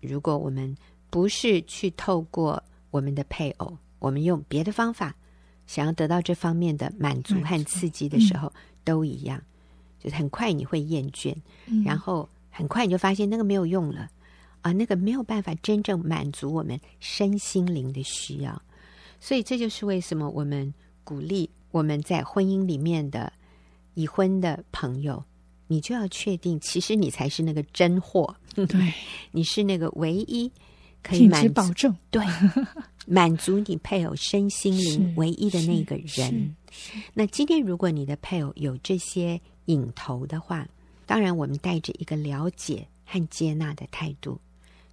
[0.00, 0.74] 如果我们
[1.10, 2.62] 不是去透过。
[2.90, 5.14] 我们的配偶，我们用别的方法
[5.66, 9.42] 想要得到这方面的满足和刺激的时候，嗯、都一样，
[9.98, 11.34] 就是很快你会厌倦，
[11.66, 14.08] 嗯、然后很快你就发现那个没有用了
[14.62, 18.62] 啊，那个没有办法真正满足我们身心灵的需要。
[19.18, 20.72] 所以这就是为什么我们
[21.02, 23.32] 鼓励我们在婚姻里面的
[23.94, 25.22] 已婚的朋友，
[25.66, 28.92] 你就要确定，其实你才是那个真货，对，
[29.32, 30.50] 你是那个唯一。
[31.06, 32.24] 可以满足保证，对，
[33.06, 36.52] 满足你配偶身心灵唯一的那个人。
[37.14, 40.66] 那今天如果你的配偶有这些瘾头的话，
[41.06, 44.40] 当然我们带着一个了解和接纳的态度，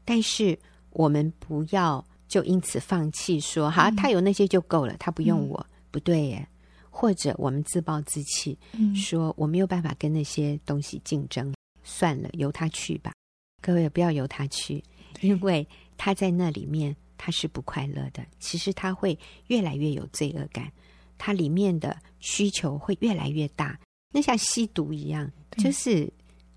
[0.06, 0.56] 但是
[0.92, 6.48] 我们不要就因此放弃说，说好他有那些就够了，他不用我，嗯、不对耶。
[6.92, 11.52] 或者我们自暴自弃，嗯、说我没有办法跟那些东西竞争，
[11.84, 13.12] 算了，由他去吧。
[13.60, 14.84] 各位也不要由他去，
[15.22, 15.68] 因为。
[16.04, 18.22] 他在那里面，他是不快乐的。
[18.38, 20.70] 其实他会越来越有罪恶感，
[21.18, 23.80] 他里面的需求会越来越大。
[24.12, 26.12] 那像吸毒一样，就是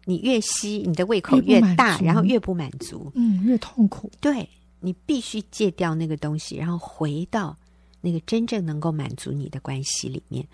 [0.04, 4.10] 你越吸，你的胃口越大，越然后越不满足，嗯，越痛苦。
[4.20, 4.48] 对，
[4.80, 7.56] 你必须戒掉那个东西，然后回到
[8.00, 10.44] 那个真正能够满足你的关系里面。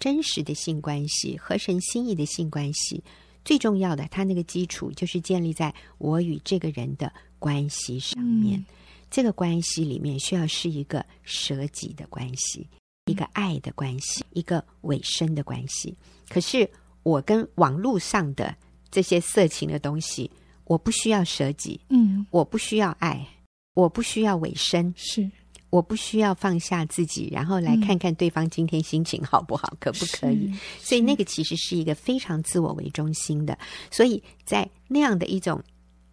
[0.00, 3.04] 真实的性关系，合神心意的性关系，
[3.44, 7.12] 最重要的，它那个基础就是建立在我与这个人的。
[7.40, 8.60] 关系上面。
[8.60, 8.64] 嗯、
[9.10, 12.64] 这个关系里面需要是一个舍己的关系，
[13.06, 15.92] 一个爱的关系，一个委身的关系。
[16.28, 16.70] 可是
[17.02, 18.54] 我跟网络上的
[18.88, 20.30] 这些色情的东西，
[20.66, 23.26] 我不需要舍己，嗯，我不需要爱，
[23.74, 25.28] 我不需要委身，是。
[25.70, 30.52] 我不需要放下自己，然后来看看对方今天心情好不好，嗯、可不可以？
[30.80, 33.56] 所以那个其实是一个非常自我为中心的。
[33.88, 35.62] 所以在那样的一种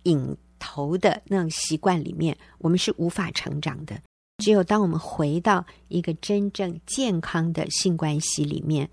[0.04, 4.00] 瘾头的那种习惯里面，我们是无法成长的。
[4.44, 8.90] 只有当我们回到一个真正健康的性关系里面，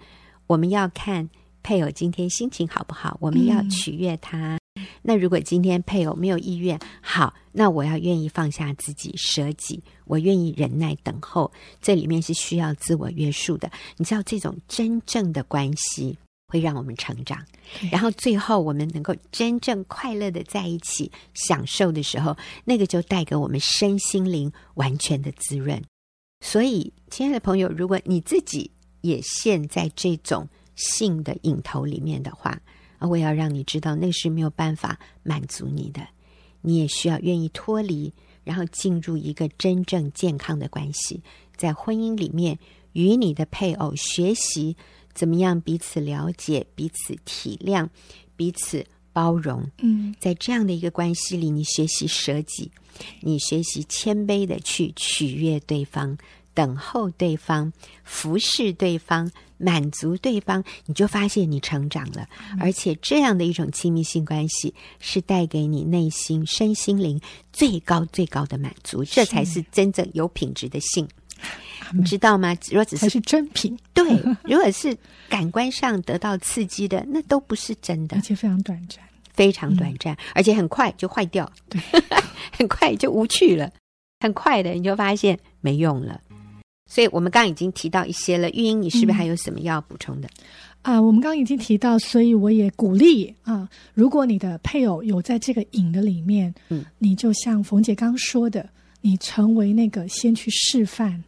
[0.46, 1.28] 我们要看
[1.62, 4.56] 配偶今天心情好不好，我们要取悦他。
[4.56, 4.58] 嗯
[5.06, 11.52] 那如果今天配偶没有意愿，好，那我要愿意放下自己，舍己，我愿意忍耐等候。
[11.80, 13.70] 这里面是需要自我约束的。
[13.98, 17.44] 你知道，这种真正的关系会让我们成长，
[17.90, 25.82] 然后最后我们能够真正快乐的在一起享受的时候，那个就带给我们身心灵完全的滋润。
[26.40, 32.60] 所以，亲爱的朋友，如果你自己也陷在这种性的瘾头里面的话，
[33.00, 36.06] 我也要让你知道，那是没有办法满足你的。
[36.60, 41.22] 你也需要愿意脱离，然后进入一个真正健康的关系，
[41.56, 42.58] 在婚姻里面
[42.92, 44.76] 与你的配偶学习
[45.14, 47.88] 怎么样彼此了解、彼此体谅、
[48.36, 49.70] 彼此包容。
[49.78, 52.70] 嗯，在这样的一个关系里，你学习舍己，
[53.20, 56.18] 你学习谦卑的去取悦对方。
[56.52, 57.72] 等候对方，
[58.04, 62.28] 服侍对方，满足对方，你就发现你成长了。
[62.52, 67.20] 嗯、而且这样的一种亲密性关系，是带给你内心、身心灵
[67.52, 69.02] 最高、最高的满足。
[69.02, 71.08] 这才是真正有品质的性，
[71.92, 72.56] 你知道吗？
[72.70, 74.04] 如果只是，是真品， 对，
[74.44, 74.96] 如果是
[75.28, 78.98] 感官上得到刺激的，那都不是真的，而且非常短暂，
[79.32, 81.80] 非常短暂，嗯、而且很快就坏掉，对，
[82.56, 83.70] 很快就无趣了，
[84.20, 86.20] 很快的你就发现没用了。
[86.90, 90.28] 所以我们刚刚已经提到一些了，玉英，你是不是还有什么要补充的？
[90.82, 98.68] 啊、嗯呃，我们刚刚已经提到，所以我也鼓励啊、呃，如果你的配偶有在这个瘾的里面，嗯，你就像冯姐刚说的，
[99.00, 101.24] 你成为那个先去示范，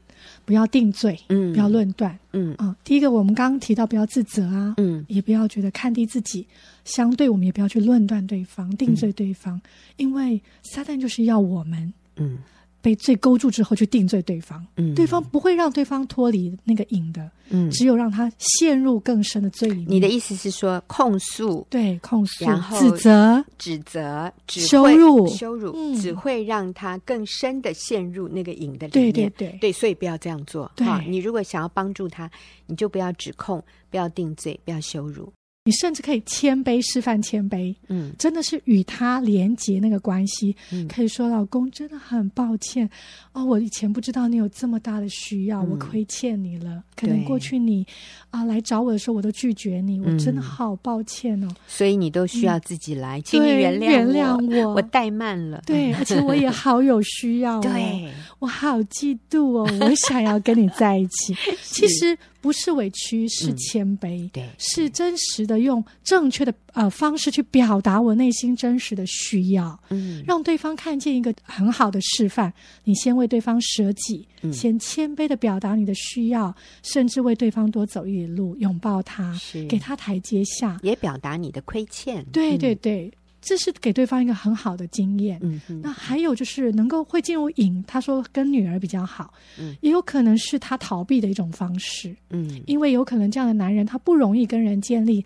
[0.46, 2.76] 不要定罪，嗯，不要论断，嗯啊、呃。
[2.82, 6.46] 第一个，我们刚刚提到不要自责啊，嗯，也不要觉得看低自己，
[6.84, 9.62] 相对我们也不要去论断对方、定罪对方，嗯、
[9.96, 12.38] 因为撒旦就是要我们，嗯。
[12.80, 19.86] 被罪勾住之后，去定罪对方，嗯，对方不会让对方脱离那个瘾的，嗯，只有让他陷入更深的罪里面。
[19.88, 29.12] 你的意思是说，控诉，对，控诉，然后指责、指责、羞辱、羞辱，嗯，只会让他更深的陷入那个瘾的里面。
[29.12, 30.70] 对对对，对，所以不要这样做。
[30.76, 32.30] 对，你如果想要帮助他，
[32.66, 35.32] 你就不要指控，不要定罪，不要羞辱。
[35.66, 42.88] 你甚至可以谦卑，示范谦卑，嗯，真的是与他连结那个关系，嗯，可以说老公真的很抱歉。
[43.32, 47.86] 哦，我以前不知道你有这么大的需要，嗯，我亏欠你了，可能过去你
[48.30, 62.16] 啊来找我的时候我都拒绝你，我真的好抱歉哦，所以你都需要自己来，请你原谅，原谅我，我怠慢了，对， 而且我也好有需要，对，我好嫉妒哦，我想要跟你在一起， 其实。
[62.46, 72.52] 不是委屈，是谦卑，嗯、对，是真实的用正确的呃方式去表达我内心真实的需要，嗯，让对方看见一个很好的示范。
[72.84, 76.54] 你先为对方舍己，嗯、先谦卑的表达你的需要，
[76.84, 82.24] 甚至为对方多走一里路，拥抱他，是给他台阶下，也表达你的亏欠。
[82.26, 83.06] 对对对。
[83.06, 83.12] 嗯
[83.46, 85.38] 这是给对方一个很好的经验。
[85.40, 92.14] 嗯嗯，那还有就是能够会进入瘾，他说跟女儿比较好，嗯，也有可能是他逃避的一种方式。
[92.30, 95.24] 嗯，因为有可能这样的男人他不容易跟人建立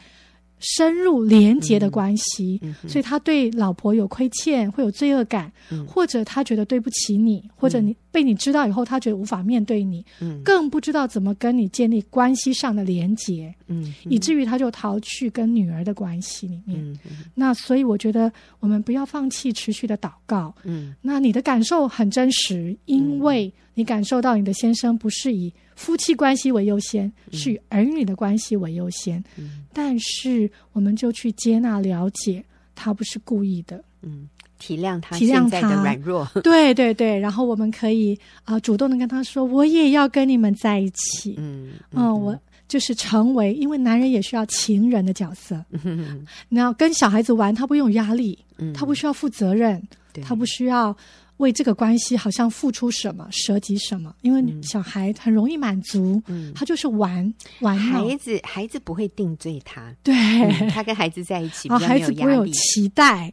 [0.60, 16.98] 深入连结的关系，嗯嗯、所以他对老婆有亏欠，会有罪恶感，嗯、或者他觉得对不起你，或者你被你知道以后，他觉得无法面对你，嗯、更不知道怎么跟你建立关系上的连结，嗯嗯、以至于他就逃去跟女儿的关系里面。
[17.34, 20.54] 那所以我觉得我们不要放弃持续的祷告。
[20.64, 29.16] 嗯，那你的感受很真实，因为你感受到你的先生不是以夫妻关系为优先，是与儿女的关系为优先。
[29.38, 33.82] 嗯，但是我们就去接纳、了解，他不是故意的。
[34.02, 34.28] 嗯，
[34.58, 36.28] 体谅他，体谅他的软弱。
[36.44, 38.14] 对对对，然后我们可以
[38.44, 41.36] 啊、呃，主动的跟他说：“我也要跟你们在一起。
[41.38, 45.64] 嗯”嗯，嗯，我就是成为，因为男人也需要情人的角色。
[46.50, 49.82] 你要跟小孩子玩，他不用有压力，嗯，他不需要负责任，
[50.22, 50.94] 他不需要。
[51.40, 57.76] 为这个关系好像付出什么、舍己什么，因为小孩很容易满足，嗯，他就是玩玩。
[57.76, 63.32] 孩子孩子不会定罪他，对、嗯，他跟孩子在一起比较没有压力，孩子不会有期待，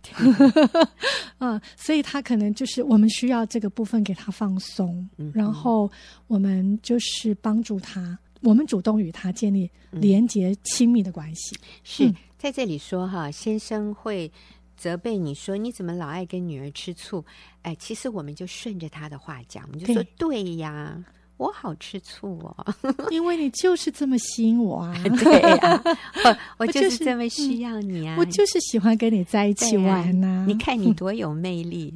[1.39, 5.91] 嗯，所以他可能就是我们需要这个部分给他放松，嗯、然后
[6.27, 11.55] 我们就是帮助他，我们主动与他建立连结亲密的关系。
[11.55, 14.31] 嗯、是在这里说哈，先生会。
[14.77, 17.25] 责备你说，你怎么老爱跟女儿吃醋？
[17.63, 21.03] 哎，其实我们就顺着他的话讲，我们就说对，对呀，
[21.37, 22.75] 我好吃醋哦，
[23.11, 25.83] 因为你就是这么吸引我啊， 对啊，
[26.23, 31.93] 我， 我就是这么需要你啊，我就是喜欢跟你在一起玩呐、啊，你看你多有魅力，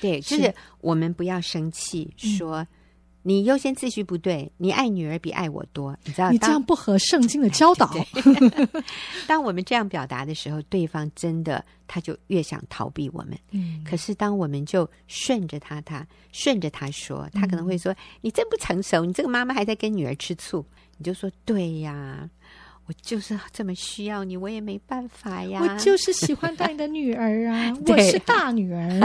[0.00, 2.62] 对，就是我们不要生气说。
[2.62, 2.66] 嗯
[3.26, 6.30] 你优先次序不对，你爱女儿比爱我多，你知道？
[6.30, 7.90] 你这样不合圣经的教导。
[9.26, 13.36] 当我们这样表达的时候，对方真的他就越想逃避我们。
[13.50, 13.82] 嗯。
[13.82, 20.62] 可是当我们就顺着他，他顺着他说，他可能会说：“嗯、你真不成熟，你这个妈妈还在跟女儿吃醋。”
[20.98, 22.28] 你就说：“对呀。”
[22.86, 25.58] 我就是这么需要你，我也没办法呀。
[25.62, 29.00] 我就是喜欢当你的女儿啊， 我是大女儿。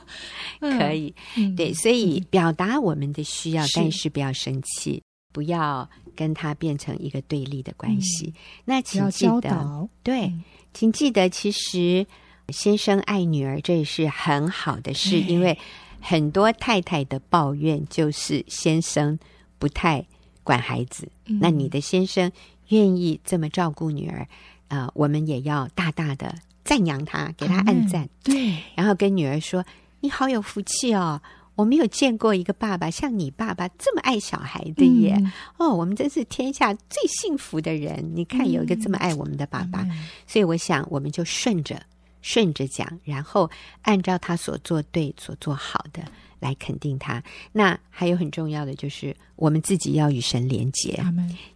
[0.58, 5.02] 可以，嗯、对，所以表达我们的需要，嗯、但是不要生气，
[5.34, 8.28] 不要跟他变成一个对立的关系。
[8.28, 10.42] 嗯、那请记得，对，嗯、
[10.72, 12.06] 请记得，其实
[12.48, 15.58] 先生爱女儿这也是很好的事，因为
[16.00, 19.18] 很多太太的抱怨就是先生
[19.58, 20.06] 不太
[20.42, 21.06] 管孩子。
[21.26, 22.32] 嗯、那你的先生。
[22.70, 24.26] 愿意这么照顾女儿，
[24.66, 28.08] 呃，我们也要大大的赞扬她，给她按赞。
[28.24, 29.64] 对，然后跟女儿说
[30.00, 31.20] ：“你好有福气哦，
[31.56, 35.14] 我没有见过一个爸爸像你爸爸这么爱小孩的耶。
[35.18, 38.12] 嗯、哦，我们真是天下最幸福的人。
[38.14, 39.90] 你看有一个这么爱我们的爸爸，嗯、
[40.26, 41.80] 所以我想我们就顺着
[42.22, 43.50] 顺着讲，然后
[43.82, 46.02] 按照他所做对、所做好的。”
[46.40, 47.22] 来肯定他。
[47.52, 50.98] 那还有很重要的就是，我们自己要与神连结。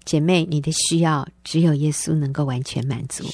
[0.04, 3.24] 姐妹，你的需要只有耶稣能够完全满足。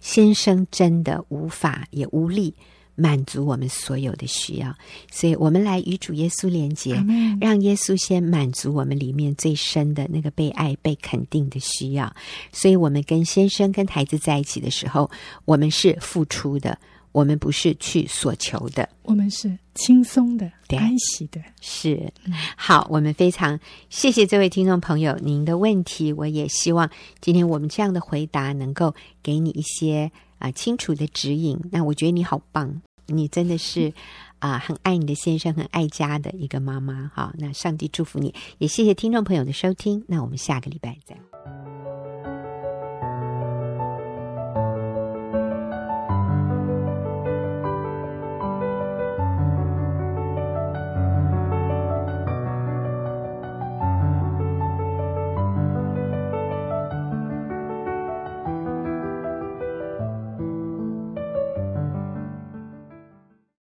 [0.00, 2.52] 先生真的无法也无力
[2.98, 4.74] 满足我们所有的需要，
[5.10, 6.94] 所以我们来与主耶稣连结，
[7.40, 12.12] 让耶稣先满足我们里面最深的那个被爱、被肯定的需要。
[12.52, 15.08] 所以，我们跟先生、跟孩子在一起的时候，
[15.44, 16.76] 我们是付出的。
[17.12, 21.40] 我们不是去所求的，我们是轻松的、对安息的。
[21.60, 22.12] 是，
[22.54, 26.12] 好，我们非常谢谢这位听众朋友您的问题。
[26.12, 26.88] 我也希望
[27.20, 31.58] 今天我们这样的回答能够给你一些啊、呃、清楚的指引。
[31.72, 33.92] 那我觉得你好棒，你真的是
[34.38, 37.10] 啊、很爱你的先生、很爱家的一个妈妈。
[37.12, 40.04] 哈，那上帝祝福你，也谢谢听众朋友的收听。
[40.06, 41.77] 那我们下个礼拜再。